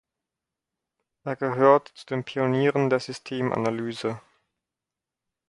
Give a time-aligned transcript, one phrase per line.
[1.25, 4.19] Er gehört zu den Pionieren der Systemanalyse.